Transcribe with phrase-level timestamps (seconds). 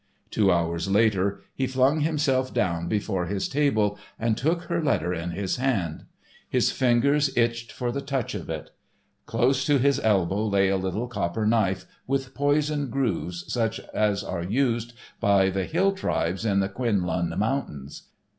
[0.31, 5.29] Two hours later, he flung himself down before his table and took her letter in
[5.29, 6.05] his hand.
[6.49, 8.71] His fingers itched for the touch of it.
[9.27, 14.41] Close to his elbow lay a little copper knife with poison grooves, such as are
[14.41, 18.07] used by the Hill tribes in the Kuen Lun mountains.